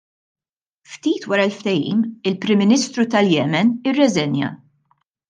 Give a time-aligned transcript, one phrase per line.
[0.91, 1.99] Ftit wara l-ftehim,
[2.31, 4.49] il-Prim Ministru tal-Yemen irreżenja.